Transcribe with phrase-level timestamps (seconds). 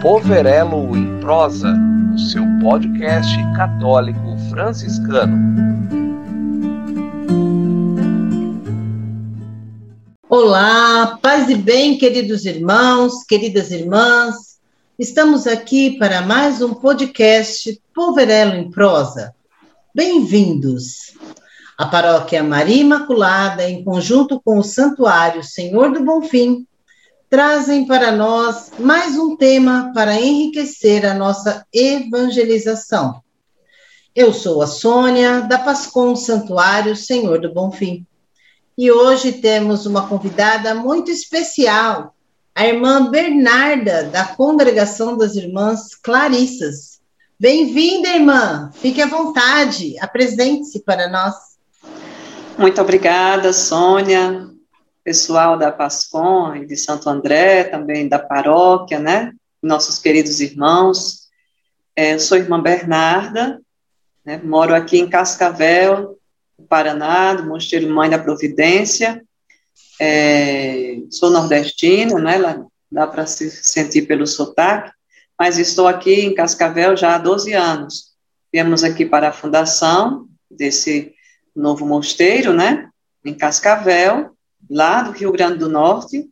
[0.00, 1.74] Poverelo em Prosa,
[2.14, 5.36] o seu podcast católico franciscano.
[10.28, 14.60] Olá, paz e bem, queridos irmãos, queridas irmãs.
[14.96, 19.34] Estamos aqui para mais um podcast Poverelo em Prosa.
[19.92, 21.12] Bem-vindos.
[21.76, 26.67] A paróquia Maria Imaculada, em conjunto com o Santuário Senhor do Bonfim,
[27.30, 33.22] trazem para nós mais um tema para enriquecer a nossa evangelização.
[34.14, 38.06] Eu sou a Sônia, da Pascom Santuário Senhor do Bonfim.
[38.76, 42.14] E hoje temos uma convidada muito especial,
[42.54, 46.98] a irmã Bernarda, da Congregação das Irmãs Clarissas.
[47.38, 48.70] Bem-vinda, irmã.
[48.72, 51.34] Fique à vontade, apresente-se para nós.
[52.56, 54.57] Muito obrigada, Sônia
[55.08, 59.32] pessoal da Pascom e de Santo André, também da paróquia, né?
[59.62, 61.30] Nossos queridos irmãos.
[61.96, 63.58] É, eu sou irmã Bernarda,
[64.22, 64.38] né?
[64.44, 66.18] moro aqui em Cascavel,
[66.68, 69.24] Paraná, do Mosteiro Mãe da Providência.
[69.98, 72.36] É, sou nordestina, né?
[72.36, 74.92] Lá dá para se sentir pelo sotaque,
[75.38, 78.12] mas estou aqui em Cascavel já há 12 anos.
[78.52, 81.14] Viemos aqui para a fundação desse
[81.56, 82.90] novo mosteiro, né?
[83.24, 84.36] Em Cascavel,
[84.70, 86.28] lá do Rio Grande do Norte,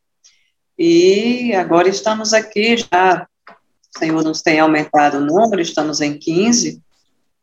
[0.79, 6.83] e agora estamos aqui já, o Senhor nos tem aumentado o número, estamos em 15,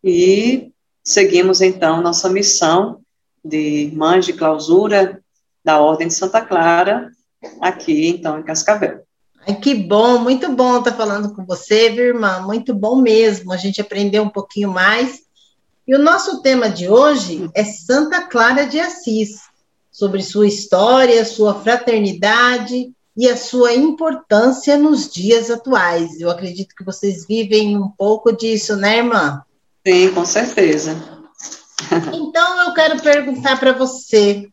[0.03, 0.71] e
[1.03, 3.01] seguimos então nossa missão
[3.43, 5.21] de irmãs de clausura
[5.63, 7.09] da Ordem de Santa Clara,
[7.59, 9.03] aqui então em Cascavel.
[9.45, 12.39] Ai, que bom, muito bom estar falando com você, viu, irmã?
[12.39, 13.51] Muito bom mesmo.
[13.51, 15.23] A gente aprendeu um pouquinho mais.
[15.85, 19.41] E o nosso tema de hoje é Santa Clara de Assis
[19.93, 26.19] sobre sua história, sua fraternidade e a sua importância nos dias atuais.
[26.19, 29.43] Eu acredito que vocês vivem um pouco disso, né, irmã?
[29.87, 30.97] Sim, com certeza.
[32.13, 34.49] Então eu quero perguntar para você,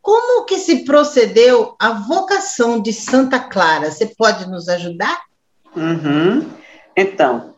[0.00, 3.90] como que se procedeu a vocação de Santa Clara?
[3.90, 5.22] Você pode nos ajudar?
[5.74, 6.48] Uhum.
[6.96, 7.52] Então,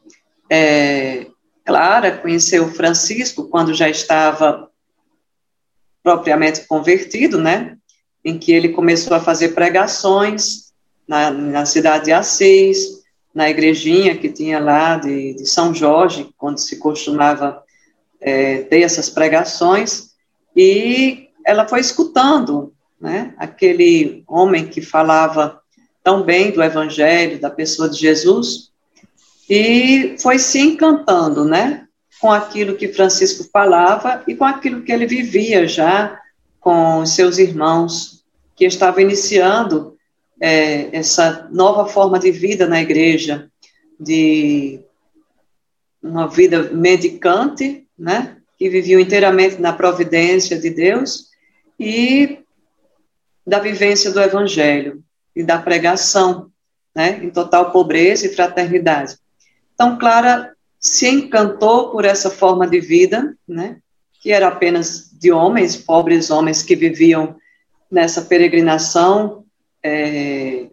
[0.50, 1.26] é,
[1.64, 4.69] Clara conheceu Francisco quando já estava
[6.16, 7.76] propriamente convertido, né?
[8.24, 10.72] Em que ele começou a fazer pregações
[11.06, 13.02] na, na cidade de Assis,
[13.34, 17.62] na igrejinha que tinha lá de, de São Jorge, quando se costumava
[18.20, 20.08] é, ter essas pregações,
[20.56, 23.34] e ela foi escutando, né?
[23.36, 25.60] Aquele homem que falava
[26.02, 28.70] tão bem do Evangelho, da pessoa de Jesus,
[29.48, 31.86] e foi se encantando, né?
[32.21, 36.21] Com aquilo que Francisco falava e com aquilo que ele vivia já
[36.61, 38.25] com seus irmãos,
[38.56, 39.97] que estavam iniciando
[40.41, 43.49] é, essa nova forma de vida na igreja,
[43.99, 44.81] de
[46.03, 51.29] uma vida medicante, né, que viviam inteiramente na providência de Deus
[51.79, 52.41] e
[53.47, 55.03] da vivência do evangelho
[55.35, 56.50] e da pregação,
[56.95, 59.17] né, em total pobreza e fraternidade.
[59.75, 63.78] Então, Clara se encantou por essa forma de vida, né,
[64.21, 67.37] que era apenas de homens, pobres homens que viviam
[67.91, 69.44] nessa peregrinação
[69.83, 70.67] é,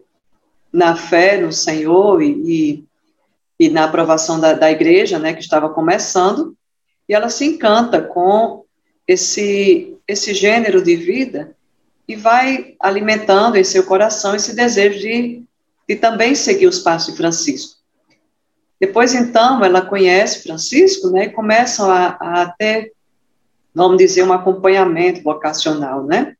[0.72, 2.84] na fé no Senhor e, e,
[3.58, 6.56] e na aprovação da, da, igreja, né, que estava começando,
[7.08, 8.64] e ela se encanta com
[9.06, 11.56] esse, esse gênero de vida
[12.08, 15.42] e vai alimentando em seu coração esse desejo de,
[15.88, 17.75] de também seguir os passos de Francisco.
[18.80, 22.92] Depois, então, ela conhece Francisco, né, e começam a, a ter,
[23.74, 26.34] vamos dizer, um acompanhamento vocacional, né,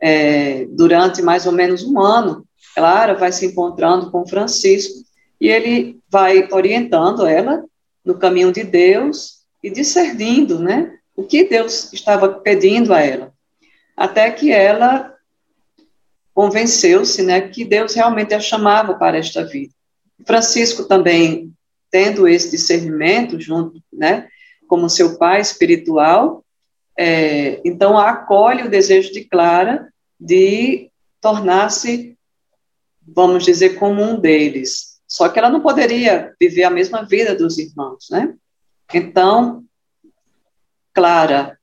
[0.00, 5.04] é, durante mais ou menos um ano, Clara vai se encontrando com Francisco,
[5.40, 7.64] e ele vai orientando ela
[8.04, 13.32] no caminho de Deus e discernindo, né, o que Deus estava pedindo a ela,
[13.96, 15.12] até que ela
[16.32, 19.72] convenceu-se, né, que Deus realmente a chamava para esta vida.
[20.24, 21.52] Francisco também
[21.94, 24.26] tendo esse discernimento junto, né,
[24.66, 26.44] como seu pai espiritual,
[26.98, 29.88] é, então acolhe o desejo de Clara
[30.18, 32.18] de tornar-se,
[33.00, 35.00] vamos dizer, como um deles.
[35.06, 38.34] Só que ela não poderia viver a mesma vida dos irmãos, né?
[38.92, 39.62] Então,
[40.92, 41.56] Clara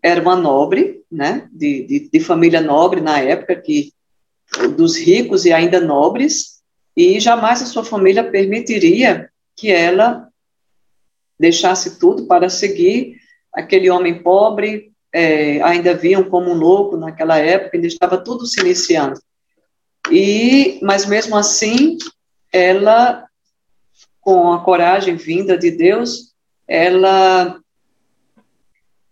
[0.00, 3.92] era uma nobre, né, de, de, de família nobre na época, que
[4.76, 6.62] dos ricos e ainda nobres,
[6.96, 10.28] e jamais a sua família permitiria que ela
[11.38, 13.16] deixasse tudo para seguir
[13.52, 18.60] aquele homem pobre, é, ainda viam como um louco naquela época, ainda estava tudo se
[18.60, 19.20] iniciando.
[20.10, 21.98] E, mas mesmo assim,
[22.52, 23.26] ela
[24.20, 26.32] com a coragem vinda de Deus,
[26.66, 27.60] ela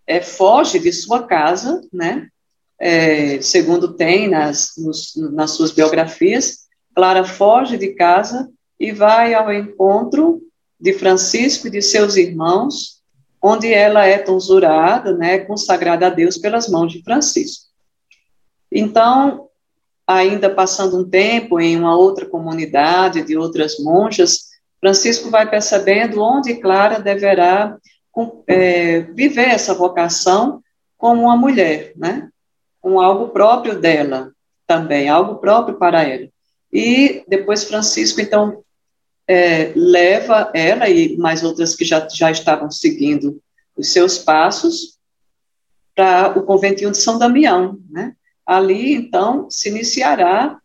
[0.06, 2.28] é, foge de sua casa, né?
[2.78, 8.48] É, segundo tem nas, nos, nas suas biografias, Clara foge de casa
[8.80, 10.40] e vai ao encontro
[10.80, 13.02] de Francisco e de seus irmãos,
[13.42, 17.66] onde ela é tonsurada, né, consagrada a Deus pelas mãos de Francisco.
[18.72, 19.48] Então,
[20.06, 24.48] ainda passando um tempo em uma outra comunidade de outras monjas,
[24.80, 27.76] Francisco vai percebendo onde Clara deverá
[28.46, 30.62] é, viver essa vocação
[30.96, 32.28] como uma mulher, né?
[32.80, 34.32] Com algo próprio dela
[34.66, 36.28] também, algo próprio para ela.
[36.72, 38.62] E depois Francisco, então,
[39.30, 43.40] é, leva ela e mais outras que já, já estavam seguindo
[43.76, 44.98] os seus passos
[45.94, 48.16] para o conventinho de São Damião, né?
[48.44, 50.58] Ali, então, se iniciará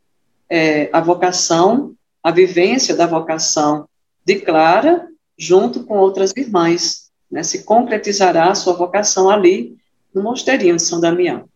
[0.49, 3.87] é, a vocação, a vivência da vocação
[4.25, 7.43] de Clara, junto com outras irmãs, né?
[7.43, 9.77] Se concretizará a sua vocação ali
[10.11, 11.47] no mosteirinho de São Damião.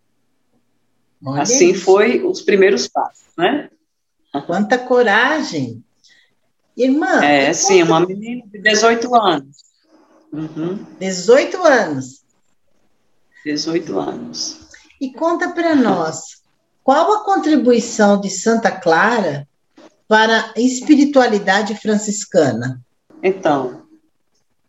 [1.26, 1.86] Olha assim isso.
[1.86, 3.68] foi os primeiros passos, né?
[4.46, 5.84] Quanta coragem!
[6.80, 7.24] Irmã.
[7.24, 9.58] É, sim, uma menina de 18 anos.
[10.32, 10.86] Uhum.
[11.00, 12.24] 18 anos.
[13.46, 14.60] 18 anos.
[15.02, 16.42] E conta para nós,
[16.84, 19.48] qual a contribuição de Santa Clara
[20.08, 22.82] para a espiritualidade franciscana?
[23.22, 23.84] Então,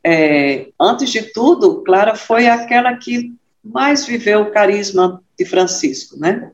[0.02, 6.50] é, antes de tudo, Clara foi aquela que mais viveu o carisma de Francisco, né?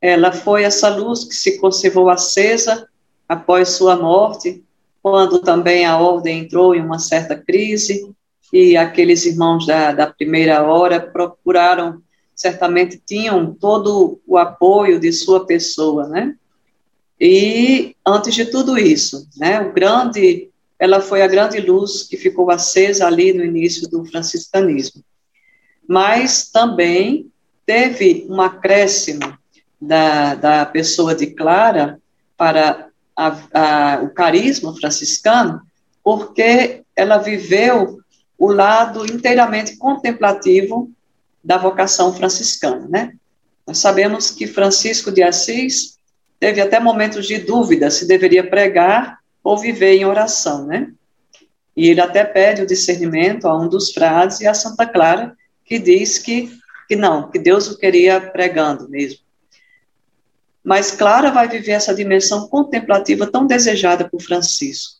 [0.00, 2.88] Ela foi essa luz que se conservou acesa
[3.28, 4.64] após sua morte,
[5.10, 8.14] quando também a ordem entrou em uma certa crise,
[8.52, 12.02] e aqueles irmãos da, da primeira hora procuraram,
[12.34, 16.34] certamente tinham todo o apoio de sua pessoa, né?
[17.18, 22.50] E antes de tudo isso, né, o grande, ela foi a grande luz que ficou
[22.50, 25.02] acesa ali no início do franciscanismo.
[25.88, 27.30] Mas também
[27.66, 29.36] teve um acréscimo
[29.80, 31.98] da, da pessoa de Clara
[32.36, 32.87] para
[33.18, 35.60] a, a, o carisma franciscano,
[36.04, 37.98] porque ela viveu
[38.38, 40.88] o lado inteiramente contemplativo
[41.42, 43.12] da vocação franciscana, né?
[43.66, 45.98] Nós sabemos que Francisco de Assis
[46.38, 50.92] teve até momentos de dúvida se deveria pregar ou viver em oração, né?
[51.76, 55.78] E ele até pede o discernimento a um dos frades e a Santa Clara, que
[55.78, 56.56] diz que,
[56.86, 59.18] que não, que Deus o queria pregando mesmo.
[60.68, 64.98] Mas Clara vai viver essa dimensão contemplativa tão desejada por Francisco.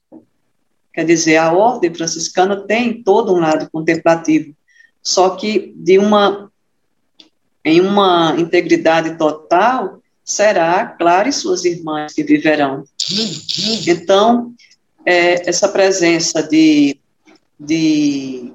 [0.94, 4.56] Quer dizer, a ordem franciscana tem todo um lado contemplativo,
[5.02, 6.50] só que de uma
[7.62, 12.84] em uma integridade total será Clara e suas irmãs que viverão.
[13.86, 14.54] Então,
[15.04, 16.98] é, essa presença de,
[17.60, 18.54] de,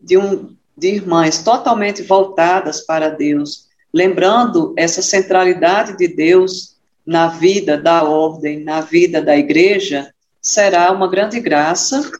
[0.00, 7.76] de, um, de irmãs totalmente voltadas para Deus, lembrando essa centralidade de Deus na vida
[7.76, 12.10] da ordem, na vida da igreja, será uma grande graça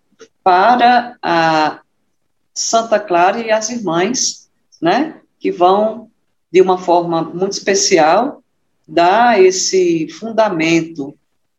[0.42, 1.80] para a
[2.52, 4.48] Santa Clara e as irmãs,
[4.80, 6.10] né, que vão,
[6.52, 8.42] de uma forma muito especial,
[8.86, 11.16] dar esse fundamento,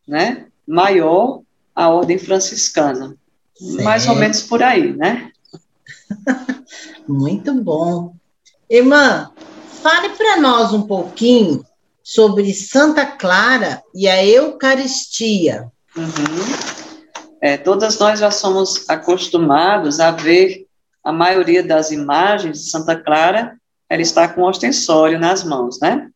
[0.08, 1.42] né, maior
[1.76, 3.16] à ordem franciscana.
[3.56, 3.84] Certo.
[3.84, 5.32] Mais ou menos por aí, né?
[7.08, 8.16] muito bom.
[8.70, 9.32] Irmã,
[9.84, 11.66] Fale para nós um pouquinho
[12.02, 15.70] sobre Santa Clara e a Eucaristia.
[15.94, 17.34] Uhum.
[17.42, 20.66] É, todas nós já somos acostumados a ver
[21.04, 23.58] a maioria das imagens de Santa Clara,
[23.90, 26.10] ela está com o ostensório nas mãos, né?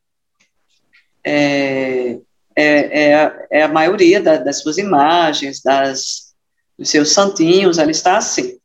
[1.22, 2.20] É,
[2.56, 6.34] é, é, é a maioria da, das suas imagens, das,
[6.80, 8.58] dos seus santinhos, ela está assim.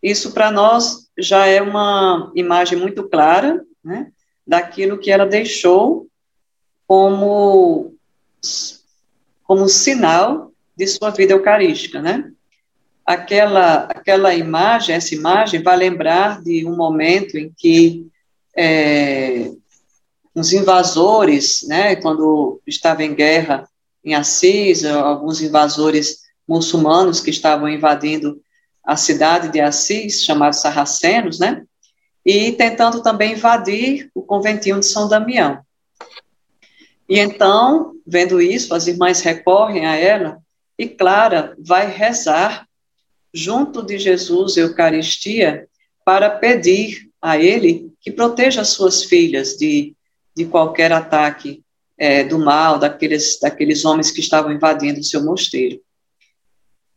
[0.00, 4.12] Isso para nós já é uma imagem muito clara, né?
[4.50, 6.08] Daquilo que ela deixou
[6.84, 7.94] como,
[9.44, 12.32] como sinal de sua vida eucarística, né?
[13.06, 18.08] Aquela, aquela imagem, essa imagem vai lembrar de um momento em que
[18.56, 19.52] é,
[20.34, 23.68] os invasores, né, quando estava em guerra
[24.04, 28.40] em Assis, alguns invasores muçulmanos que estavam invadindo
[28.82, 31.64] a cidade de Assis, chamados sarracenos, né,
[32.24, 35.60] e tentando também invadir o conventinho de São Damião.
[37.08, 40.38] E então, vendo isso, as irmãs recorrem a ela
[40.78, 42.66] e Clara vai rezar
[43.34, 45.68] junto de Jesus Eucaristia
[46.04, 49.94] para pedir a ele que proteja as suas filhas de,
[50.34, 51.62] de qualquer ataque
[51.98, 55.80] é, do mal, daqueles, daqueles homens que estavam invadindo o seu mosteiro.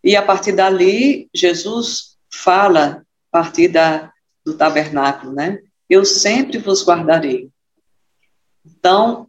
[0.03, 4.12] E a partir dali, Jesus fala, a partir da,
[4.45, 5.59] do tabernáculo, né?
[5.89, 7.49] Eu sempre vos guardarei.
[8.65, 9.27] Então,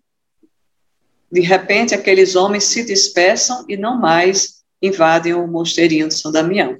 [1.30, 6.78] de repente, aqueles homens se dispersam e não mais invadem o mosteirinho de São Damião.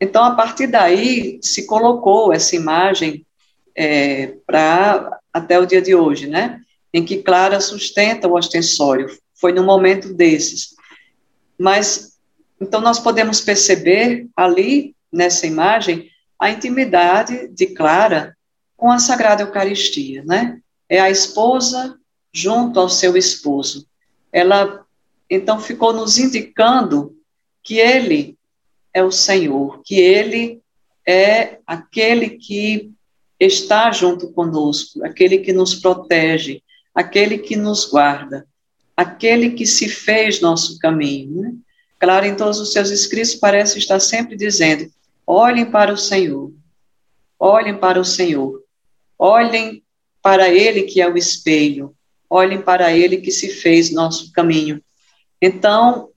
[0.00, 3.26] Então, a partir daí, se colocou essa imagem
[3.74, 6.60] é, para até o dia de hoje, né?
[6.92, 9.06] Em que Clara sustenta o ostensório.
[9.34, 10.74] Foi no momento desses.
[11.58, 12.18] Mas,
[12.60, 18.36] então, nós podemos perceber ali, nessa imagem, a intimidade de Clara
[18.76, 20.60] com a Sagrada Eucaristia, né?
[20.88, 21.98] É a esposa
[22.32, 23.86] junto ao seu esposo.
[24.30, 24.84] Ela,
[25.30, 27.16] então, ficou nos indicando
[27.62, 28.36] que ele
[28.92, 30.60] é o Senhor, que ele
[31.06, 32.92] é aquele que
[33.38, 36.62] está junto conosco, aquele que nos protege,
[36.94, 38.46] aquele que nos guarda,
[38.96, 41.42] aquele que se fez nosso caminho.
[41.42, 41.54] Né?
[41.98, 44.90] Claro, em todos os seus escritos parece estar sempre dizendo:
[45.26, 46.52] olhem para o Senhor,
[47.38, 48.62] olhem para o Senhor,
[49.18, 49.82] olhem
[50.22, 51.94] para Ele que é o espelho,
[52.30, 54.82] olhem para Ele que se fez nosso caminho.
[55.40, 56.10] Então,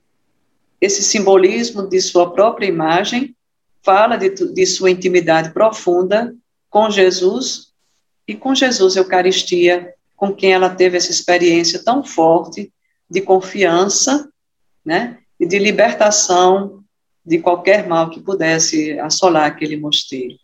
[0.80, 3.34] esse simbolismo de sua própria imagem
[3.82, 6.34] fala de, de sua intimidade profunda
[6.68, 7.72] com Jesus
[8.26, 12.72] e com Jesus Eucaristia, com quem ela teve essa experiência tão forte
[13.08, 14.30] de confiança,
[14.84, 16.79] né, e de libertação
[17.24, 20.36] de qualquer mal que pudesse assolar aquele mosteiro.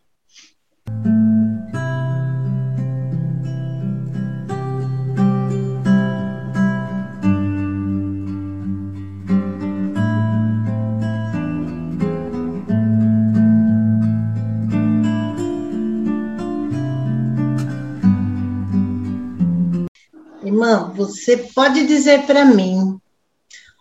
[20.45, 22.99] Irmã, você pode dizer para mim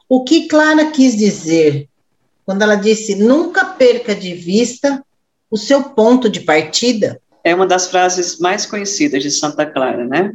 [0.09, 1.89] o que Clara quis dizer
[2.45, 5.03] quando ela disse nunca perca de vista
[5.49, 7.19] o seu ponto de partida?
[7.43, 10.33] É uma das frases mais conhecidas de Santa Clara, né?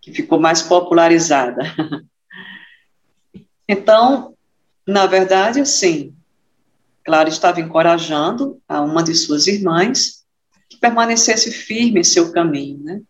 [0.00, 1.62] Que ficou mais popularizada.
[3.66, 4.34] Então,
[4.86, 6.14] na verdade, sim,
[7.02, 10.22] Clara estava encorajando a uma de suas irmãs
[10.68, 13.00] que permanecesse firme em seu caminho, né?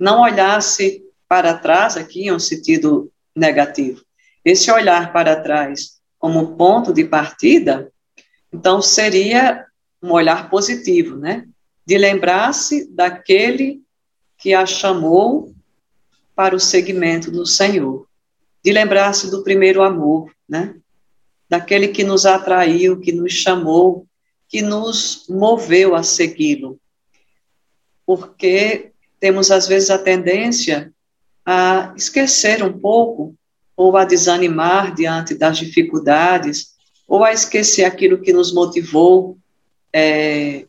[0.00, 4.02] Não olhasse para trás aqui em um sentido negativo.
[4.44, 7.90] Esse olhar para trás como ponto de partida,
[8.52, 9.66] então seria
[10.02, 11.48] um olhar positivo, né?
[11.84, 13.82] De lembrar-se daquele
[14.38, 15.52] que a chamou
[16.36, 18.06] para o segmento do Senhor,
[18.62, 20.76] de lembrar-se do primeiro amor, né?
[21.48, 24.06] Daquele que nos atraiu, que nos chamou,
[24.46, 26.78] que nos moveu a segui-lo.
[28.04, 30.92] Porque temos às vezes a tendência
[31.46, 33.34] a esquecer um pouco,
[33.80, 36.74] ou a desanimar diante das dificuldades,
[37.08, 39.38] ou a esquecer aquilo que nos motivou,
[39.90, 40.66] é,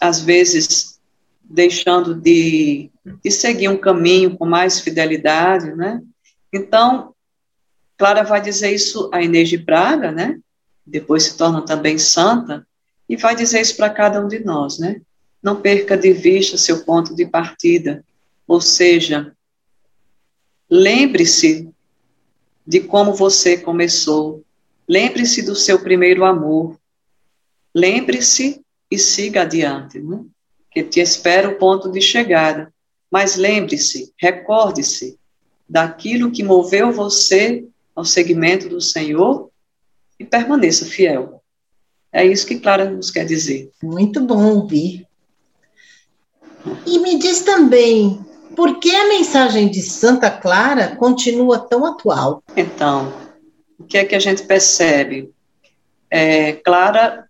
[0.00, 1.00] às vezes
[1.42, 2.92] deixando de,
[3.24, 6.00] de seguir um caminho com mais fidelidade, né?
[6.52, 7.12] Então,
[7.96, 10.38] Clara vai dizer isso a Inês de Braga, né?
[10.86, 12.64] Depois se torna também santa,
[13.08, 15.00] e vai dizer isso para cada um de nós, né?
[15.42, 18.04] Não perca de vista seu ponto de partida,
[18.46, 19.34] ou seja,
[20.70, 21.70] Lembre-se
[22.68, 24.44] de como você começou.
[24.86, 26.78] Lembre-se do seu primeiro amor.
[27.74, 28.60] Lembre-se
[28.90, 30.20] e siga adiante, né?
[30.70, 32.70] que te espera o ponto de chegada.
[33.10, 35.18] Mas lembre-se, recorde-se
[35.66, 39.50] daquilo que moveu você ao segmento do Senhor
[40.20, 41.42] e permaneça fiel.
[42.12, 43.70] É isso que Clara nos quer dizer.
[43.82, 45.06] Muito bom ouvir.
[46.84, 48.22] E me diz também,
[48.58, 52.42] por que a mensagem de Santa Clara continua tão atual?
[52.56, 53.14] Então,
[53.78, 55.32] o que é que a gente percebe?
[56.10, 57.28] É, Clara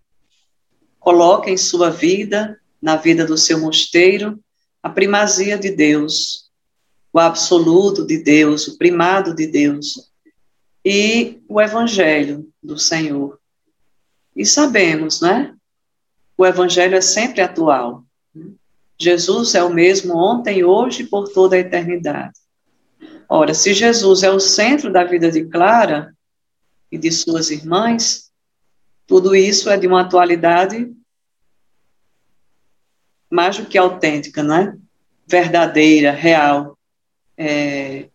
[0.99, 4.43] coloca em sua vida, na vida do seu mosteiro,
[4.83, 6.51] a primazia de Deus,
[7.13, 10.11] o absoluto de Deus, o primado de Deus
[10.83, 13.39] e o evangelho do Senhor.
[14.35, 15.55] E sabemos, né?
[16.39, 18.03] O evangelho é sempre atual.
[19.01, 22.39] Jesus é o mesmo ontem, hoje e por toda a eternidade.
[23.29, 26.15] Ora, se Jesus é o centro da vida de Clara
[26.91, 28.31] e de suas irmãs,
[29.07, 30.91] tudo isso é de uma atualidade
[33.31, 34.77] mais do que autêntica, não é?
[35.27, 36.79] Verdadeira, real,
[37.37, 38.09] é,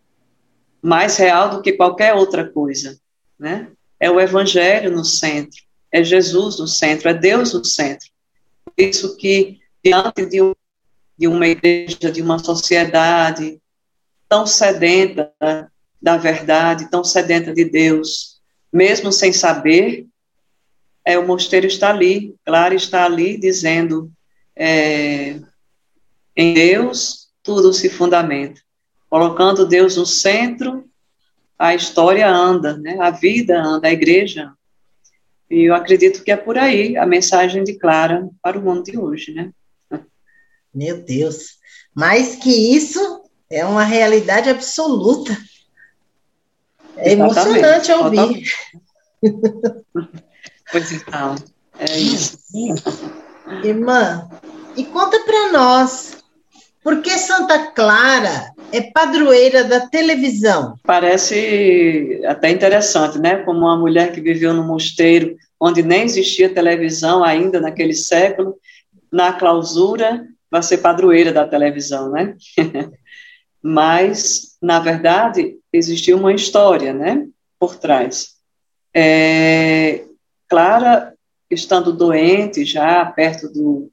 [0.81, 2.99] mais real do que qualquer outra coisa,
[3.39, 3.71] né?
[3.99, 5.61] É o Evangelho no centro,
[5.91, 8.09] é Jesus no centro, é Deus no centro.
[8.75, 10.53] Isso que diante de um
[11.17, 13.60] de uma igreja, de uma sociedade
[14.27, 15.32] tão sedenta
[16.01, 18.41] da verdade, tão sedenta de Deus,
[18.72, 20.08] mesmo sem saber,
[21.05, 24.12] é, o mosteiro está ali, Clara está ali dizendo,
[24.55, 25.39] é,
[26.36, 28.62] em Deus tudo se fundamenta,
[29.10, 30.89] colocando Deus no centro,
[31.60, 32.98] a história anda, né?
[33.00, 34.58] a vida anda, a igreja anda.
[35.50, 38.98] E eu acredito que é por aí a mensagem de Clara para o mundo de
[38.98, 39.51] hoje, né?
[40.73, 41.57] Meu Deus,
[41.93, 45.37] mais que isso, é uma realidade absoluta.
[46.97, 48.43] É emocionante ouvir.
[50.71, 51.35] Pois então,
[51.79, 52.39] é isso.
[53.63, 54.27] Irmã,
[54.75, 56.17] e conta para nós,
[56.83, 60.75] por que Santa Clara é padroeira da televisão?
[60.83, 63.37] Parece até interessante, né?
[63.43, 68.57] Como uma mulher que viveu no mosteiro, onde nem existia televisão ainda naquele século,
[69.11, 72.38] na clausura, vai ser padroeira da televisão, né?
[73.60, 77.27] Mas, na verdade, existiu uma história, né?
[77.60, 78.36] Por trás.
[78.93, 80.05] É,
[80.48, 81.15] Clara,
[81.50, 83.91] estando doente, já perto do,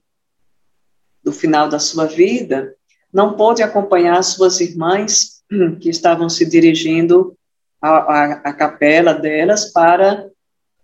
[1.24, 2.74] do final da sua vida,
[3.10, 5.42] não pôde acompanhar suas irmãs
[5.80, 7.34] que estavam se dirigindo
[7.80, 10.28] à, capela delas para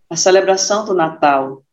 [0.08, 1.65] a celebração do Natal.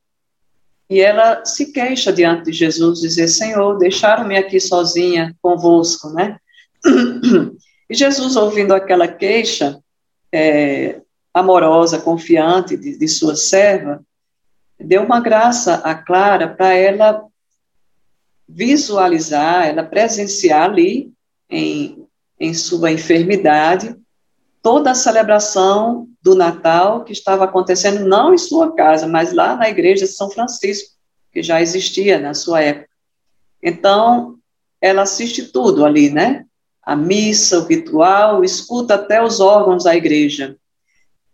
[0.93, 6.37] E ela se queixa diante de Jesus, dizer: Senhor, deixaram-me aqui sozinha convosco, né?
[7.89, 9.79] E Jesus, ouvindo aquela queixa,
[10.31, 11.01] é,
[11.33, 14.01] amorosa, confiante de, de sua serva,
[14.79, 17.23] deu uma graça a Clara para ela
[18.47, 21.11] visualizar, ela presenciar ali,
[21.49, 22.07] em,
[22.39, 23.95] em sua enfermidade,
[24.61, 29.69] toda a celebração do Natal que estava acontecendo não em sua casa, mas lá na
[29.69, 30.93] igreja de São Francisco,
[31.33, 32.87] que já existia na sua época.
[33.61, 34.37] Então,
[34.81, 36.45] ela assiste tudo ali, né?
[36.81, 40.55] A missa, o ritual, escuta até os órgãos da igreja.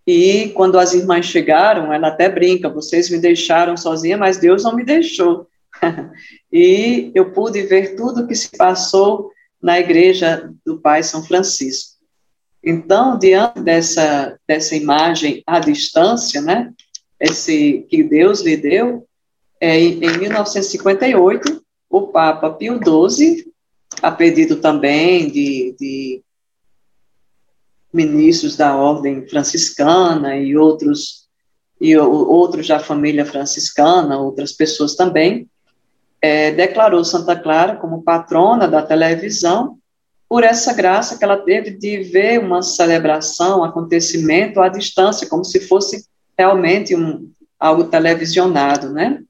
[0.06, 4.76] E quando as irmãs chegaram, ela até brinca: vocês me deixaram sozinha, mas Deus não
[4.76, 5.48] me deixou.
[6.52, 11.99] e eu pude ver tudo o que se passou na igreja do Pai São Francisco.
[12.64, 16.74] Então, diante dessa, dessa imagem à distância, né,
[17.20, 19.08] esse que Deus lhe deu,
[19.60, 23.52] é, em 1958, o Papa Pio XII,
[24.02, 26.24] a pedido também de, de
[27.92, 31.28] ministros da ordem franciscana e outros
[31.82, 35.48] e outros da família franciscana, outras pessoas também,
[36.22, 39.79] é, declarou Santa Clara como patrona da televisão
[40.30, 45.44] por essa graça que ela teve de ver uma celebração, um acontecimento à distância, como
[45.44, 46.06] se fosse
[46.38, 49.24] realmente um, algo televisionado, né?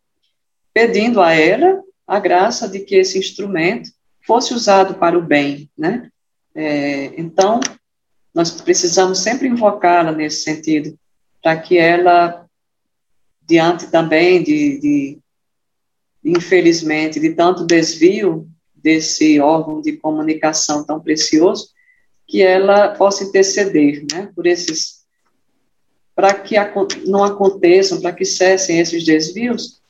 [0.74, 3.90] Pedindo a ela a graça de que esse instrumento
[4.28, 6.10] fosse usado para o bem, né?
[6.54, 7.62] É, então,
[8.34, 11.00] nós precisamos sempre invocá-la nesse sentido,
[11.42, 12.46] para que ela,
[13.48, 15.20] diante também de, de,
[16.26, 18.50] infelizmente, de tanto desvio
[18.82, 21.70] desse órgão de comunicação tão precioso,
[22.28, 25.06] que ela possa interceder, né, por esses,
[26.16, 26.56] para que
[27.06, 29.82] não aconteçam, para que cessem esses desvios,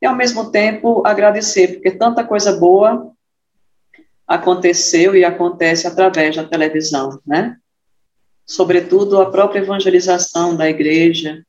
[0.00, 3.12] e ao mesmo tempo agradecer, porque tanta coisa boa
[4.26, 7.56] aconteceu e acontece através da televisão, né?
[8.46, 11.44] sobretudo a própria evangelização da igreja,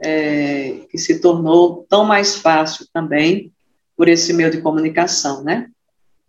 [0.00, 3.52] é, que se tornou tão mais fácil também
[3.96, 5.68] por esse meio de comunicação, né?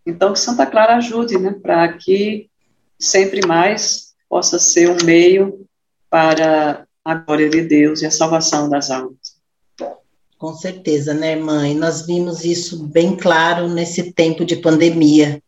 [0.10, 2.50] Então, que Santa Clara ajude, né, para que
[2.98, 5.66] sempre mais possa ser um meio
[6.10, 9.40] para a glória de Deus e a salvação das almas.
[10.38, 11.68] Com certeza, né, irmã?
[11.68, 15.42] E nós vimos isso bem claro nesse tempo de pandemia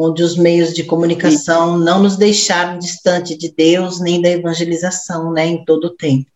[0.00, 1.84] onde os meios de comunicação Sim.
[1.84, 6.30] não nos deixaram distante de Deus nem da evangelização, né, em todo o tempo.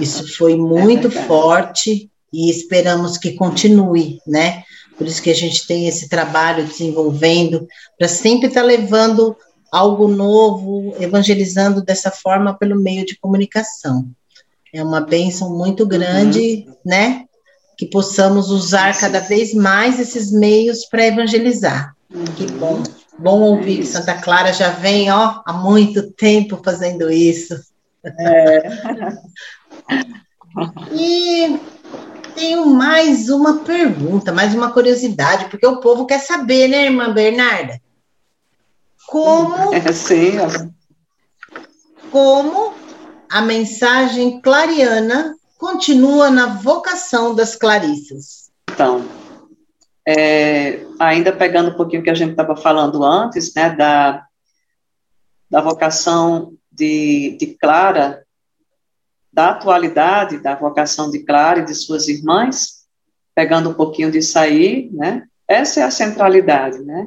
[0.00, 4.64] Isso foi muito é forte e esperamos que continue, né?
[4.98, 9.36] Por isso que a gente tem esse trabalho desenvolvendo para sempre estar tá levando
[9.70, 14.10] algo novo, evangelizando dessa forma pelo meio de comunicação.
[14.74, 16.74] É uma bênção muito grande, uhum.
[16.84, 17.24] né?
[17.76, 21.94] Que possamos usar cada vez mais esses meios para evangelizar.
[22.36, 22.82] Que bom.
[23.18, 27.54] Bom ouvir que Santa Clara já vem, ó, há muito tempo fazendo isso.
[28.04, 28.68] É.
[30.92, 31.60] e
[32.38, 37.80] tenho mais uma pergunta, mais uma curiosidade, porque o povo quer saber, né, irmã Bernarda?
[39.08, 39.74] Como.
[39.74, 40.32] É, sim.
[42.10, 42.74] Como
[43.28, 48.50] a mensagem clariana continua na vocação das Clarissas?
[48.70, 49.04] Então,
[50.06, 54.24] é, ainda pegando um pouquinho o que a gente estava falando antes, né, da,
[55.50, 58.24] da vocação de, de Clara,
[59.32, 62.84] da atualidade da vocação de Clara e de suas irmãs,
[63.34, 65.24] pegando um pouquinho disso aí, né?
[65.46, 67.06] Essa é a centralidade, né?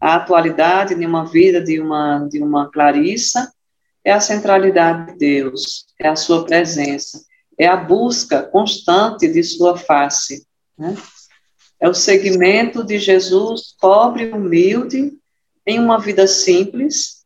[0.00, 3.52] A atualidade de uma vida de uma de uma Clarissa
[4.04, 7.22] é a centralidade de Deus, é a sua presença,
[7.58, 10.46] é a busca constante de sua face,
[10.78, 10.94] né?
[11.80, 15.12] É o segmento de Jesus pobre e humilde
[15.66, 17.24] em uma vida simples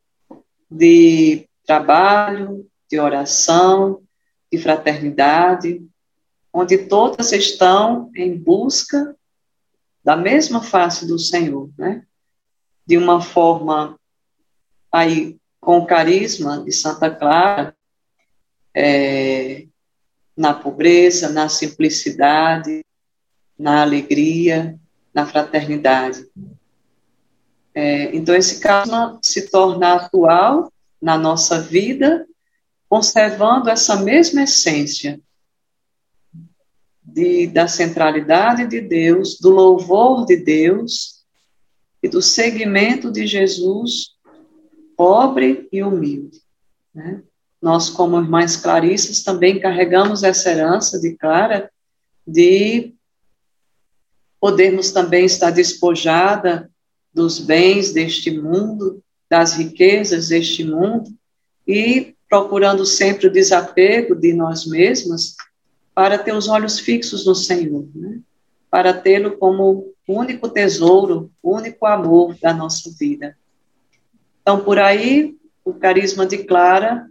[0.70, 4.03] de trabalho, de oração,
[4.51, 5.87] de fraternidade,
[6.53, 9.15] onde todas estão em busca
[10.03, 12.03] da mesma face do Senhor, né?
[12.87, 13.99] De uma forma
[14.91, 17.77] aí com o carisma de Santa Clara,
[18.75, 19.67] é,
[20.37, 22.83] na pobreza, na simplicidade,
[23.59, 24.79] na alegria,
[25.13, 26.27] na fraternidade.
[27.75, 32.27] É, então, esse carisma se torna atual na nossa vida
[32.88, 35.20] conservando essa mesma essência
[37.03, 41.24] de, da centralidade de Deus, do louvor de Deus
[42.03, 44.16] e do seguimento de Jesus
[44.96, 46.40] pobre e humilde.
[46.94, 47.22] Né?
[47.61, 51.70] Nós, como irmãs clarissas, também carregamos essa herança de Clara
[52.27, 52.94] de
[54.40, 56.70] podermos também estar despojada
[57.12, 61.11] dos bens deste mundo, das riquezas deste mundo,
[61.66, 65.35] e procurando sempre o desapego de nós mesmas,
[65.95, 68.21] para ter os olhos fixos no Senhor, né?
[68.71, 73.37] para tê-lo como único tesouro, único amor da nossa vida.
[74.43, 77.07] Então, por aí, o carisma de Clara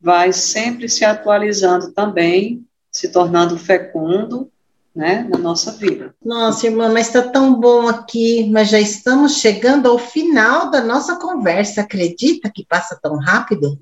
[0.00, 4.50] vai sempre se atualizando também, se tornando fecundo,
[4.94, 6.14] né, na nossa vida.
[6.24, 11.16] Nossa, irmã, mas está tão bom aqui, mas já estamos chegando ao final da nossa
[11.16, 11.82] conversa.
[11.82, 13.78] Acredita que passa tão rápido?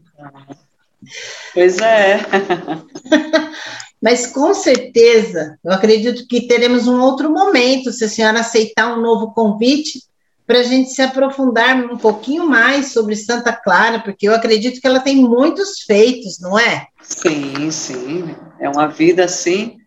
[1.55, 2.21] Pois é.
[4.01, 9.01] Mas com certeza, eu acredito que teremos um outro momento, se a senhora aceitar um
[9.01, 10.01] novo convite,
[10.47, 14.87] para a gente se aprofundar um pouquinho mais sobre Santa Clara, porque eu acredito que
[14.87, 16.87] ela tem muitos feitos, não é?
[17.03, 18.37] Sim, sim.
[18.61, 19.79] É uma vida, assim,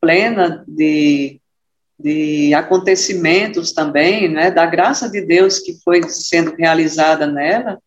[0.00, 1.38] plena de,
[2.00, 4.50] de acontecimentos também, né?
[4.50, 7.78] Da graça de Deus que foi sendo realizada nela,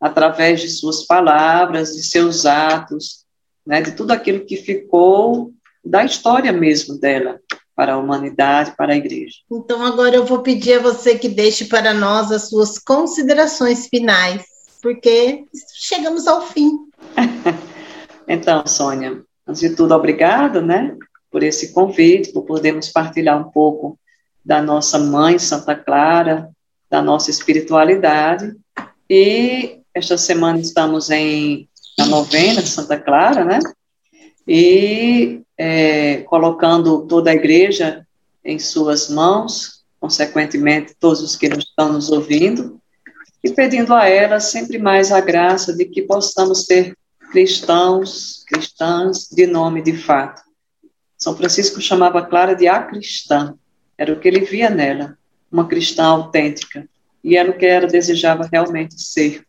[0.00, 3.24] através de suas palavras, de seus atos,
[3.66, 5.52] né, de tudo aquilo que ficou
[5.84, 7.40] da história mesmo dela
[7.74, 9.36] para a humanidade, para a igreja.
[9.50, 14.44] Então agora eu vou pedir a você que deixe para nós as suas considerações finais,
[14.82, 16.70] porque chegamos ao fim.
[18.26, 20.96] então, Sônia, antes de tudo, obrigado, né,
[21.30, 23.98] por esse convite, por podermos partilhar um pouco
[24.44, 26.48] da nossa mãe Santa Clara,
[26.88, 28.54] da nossa espiritualidade
[29.10, 33.58] e esta semana estamos em na novena de Santa Clara, né?
[34.46, 38.06] E é, colocando toda a igreja
[38.44, 42.78] em suas mãos, consequentemente todos os que estão nos ouvindo,
[43.42, 46.94] e pedindo a ela sempre mais a graça de que possamos ser
[47.32, 50.42] cristãos, cristãs de nome de fato.
[51.16, 53.54] São Francisco chamava Clara de a cristã,
[53.96, 55.16] era o que ele via nela,
[55.50, 56.86] uma cristã autêntica,
[57.24, 59.45] e era o que ela desejava realmente ser.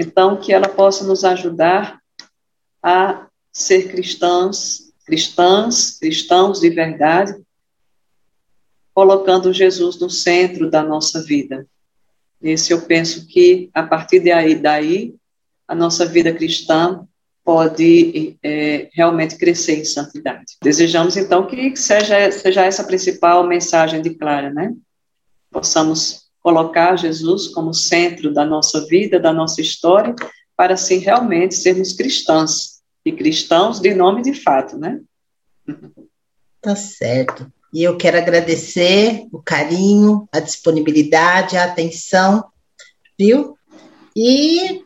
[0.00, 2.00] Então, que ela possa nos ajudar
[2.82, 7.38] a ser cristãs, cristãs, cristãos de verdade,
[8.94, 11.66] colocando Jesus no centro da nossa vida.
[12.40, 15.14] Esse eu penso que, a partir daí, daí
[15.68, 17.06] a nossa vida cristã
[17.44, 20.56] pode é, realmente crescer em santidade.
[20.62, 24.72] Desejamos, então, que seja, seja essa a principal mensagem de Clara, né?
[25.50, 30.16] Possamos colocar Jesus como centro da nossa vida, da nossa história,
[30.56, 35.00] para assim realmente sermos cristãs e cristãos de nome de fato, né?
[36.60, 37.50] Tá certo.
[37.72, 42.44] E eu quero agradecer o carinho, a disponibilidade, a atenção,
[43.16, 43.56] viu?
[44.16, 44.82] E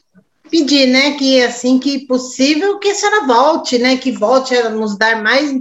[0.50, 4.98] pedir, né, que assim que possível, que a senhora volte, né, que volte a nos
[4.98, 5.59] dar mais,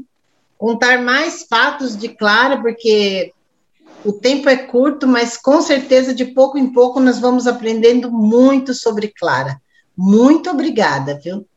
[0.57, 3.33] contar mais fatos de Clara, porque
[4.03, 8.73] o tempo é curto, mas com certeza de pouco em pouco nós vamos aprendendo muito
[8.73, 9.61] sobre Clara.
[9.95, 11.47] Muito obrigada, viu?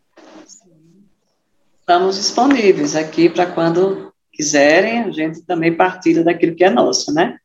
[1.80, 7.38] Estamos disponíveis aqui para quando quiserem, a gente também partilha daquilo que é nosso, né?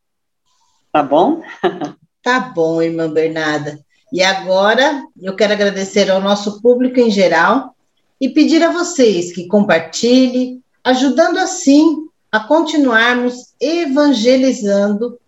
[0.92, 1.42] Tá bom?
[2.22, 3.78] tá bom, irmã Bernarda.
[4.12, 7.74] E agora eu quero agradecer ao nosso público em geral
[8.20, 15.20] e pedir a vocês que compartilhem, ajudando assim a continuarmos evangelizando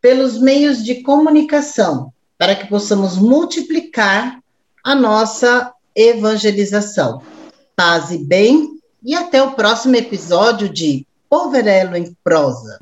[0.00, 4.40] pelos meios de comunicação, para que possamos multiplicar
[4.82, 7.20] a nossa evangelização.
[7.76, 12.78] Paz e bem, e até o próximo episódio de Poverelo em Prosa.